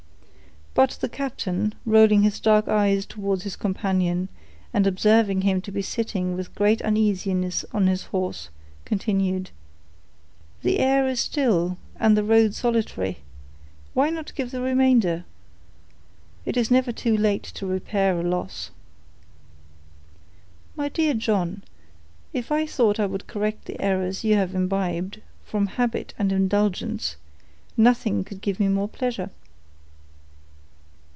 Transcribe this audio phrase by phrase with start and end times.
[0.73, 4.29] But the captain, rolling his dark eyes towards his companion,
[4.73, 8.47] and observing him to be sitting with great uneasiness on his horse,
[8.85, 9.49] continued,—
[10.63, 15.25] "The air is still, and the road solitary—why not give the remainder?
[16.45, 18.71] It is never too late to repair a loss."
[20.77, 21.63] "My dear John,
[22.31, 27.17] if I thought it would correct the errors you have imbibed, from habit and indulgence,
[27.75, 29.31] nothing could give me more pleasure."